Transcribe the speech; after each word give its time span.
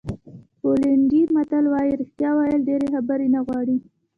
پولنډي 0.59 1.21
متل 1.35 1.65
وایي 1.73 1.93
رښتیا 2.01 2.29
ویل 2.33 2.61
ډېرې 2.69 2.87
خبرې 2.93 3.27
نه 3.35 3.39
غواړي. 3.45 3.75